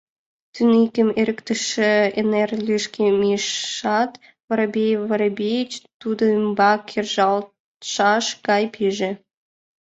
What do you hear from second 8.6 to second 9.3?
пиже.